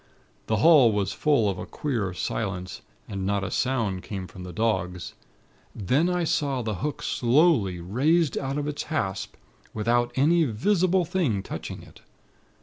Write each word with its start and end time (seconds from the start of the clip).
The 0.47 0.55
hall 0.55 0.91
was 0.91 1.13
full 1.13 1.47
of 1.47 1.59
a 1.59 1.67
queer 1.67 2.11
silence, 2.15 2.81
and 3.07 3.23
not 3.23 3.43
a 3.43 3.51
sound 3.51 4.01
came 4.01 4.25
from 4.25 4.41
the 4.41 4.51
dogs. 4.51 5.13
_Then 5.77 6.11
I 6.11 6.23
saw 6.23 6.63
the 6.63 6.73
hook 6.81 7.03
slowly 7.03 7.79
raised 7.79 8.33
from 8.33 8.43
out 8.45 8.57
of 8.57 8.67
its 8.67 8.81
hasp, 8.89 9.35
without 9.75 10.11
any 10.15 10.43
visible 10.45 11.05
thing 11.05 11.43
touching 11.43 11.83
it. 11.83 12.01